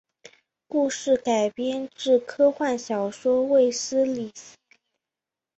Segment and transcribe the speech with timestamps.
[0.67, 4.69] 故事改编自科幻小说卫斯理系列。